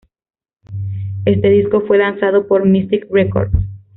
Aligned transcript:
Este 1.25 1.47
disco 1.51 1.81
fue 1.81 1.99
lanzado 1.99 2.47
por 2.47 2.65
Mystic 2.65 3.05
Records. 3.11 3.53